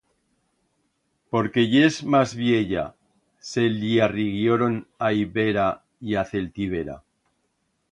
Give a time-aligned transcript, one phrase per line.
[1.29, 2.85] Porque yes mas viella,
[3.51, 5.69] se li arriguioron a ibera
[6.09, 7.01] y a celtibera.